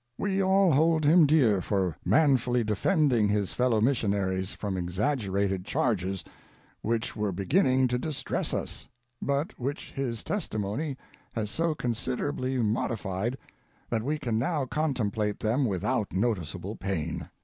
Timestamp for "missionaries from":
3.81-4.75